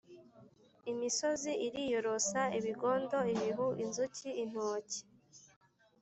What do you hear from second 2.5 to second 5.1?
ibigondo-Ibihu- Inzuki- Intoki.